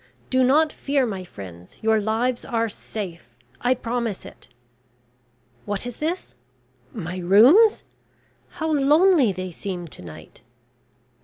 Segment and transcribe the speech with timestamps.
[0.31, 3.29] Do not fear, my friends, your lives are safe.
[3.61, 4.47] I promise it...
[5.65, 6.33] What is this?
[6.91, 7.83] My rooms?
[8.57, 10.41] How lonely they seem to night.